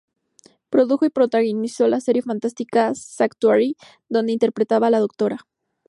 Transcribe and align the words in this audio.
Produjo 0.71 1.05
y 1.05 1.11
protagonizó 1.11 1.87
la 1.87 1.99
serie 2.01 2.23
fantástica 2.23 2.95
Sanctuary, 2.95 3.77
dónde 4.09 4.31
interpretaba 4.33 4.87
a 4.87 4.89
la 4.89 4.99
Dra. 5.19 5.37